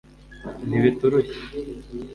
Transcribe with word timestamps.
n'ibiturushya 0.67 1.33